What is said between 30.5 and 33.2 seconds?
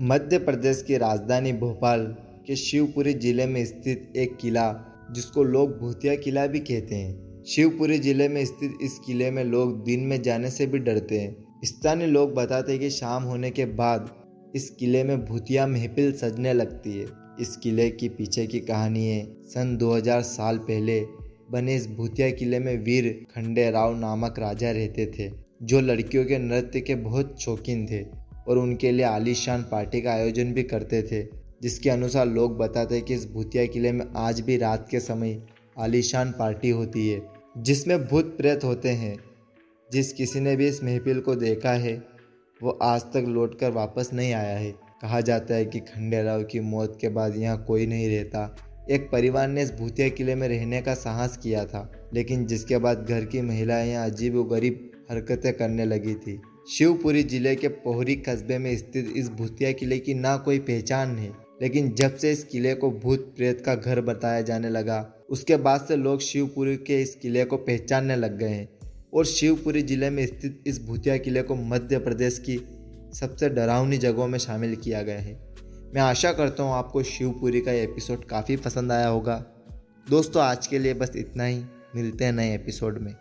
भी करते थे, जिसके अनुसार लोग बताते हैं कि